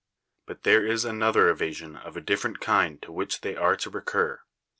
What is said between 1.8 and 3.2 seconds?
of a different kind to